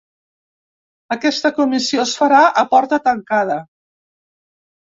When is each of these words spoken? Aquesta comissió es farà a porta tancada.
Aquesta 1.15 1.51
comissió 1.59 2.03
es 2.07 2.15
farà 2.23 2.41
a 2.63 2.65
porta 2.73 3.01
tancada. 3.11 3.61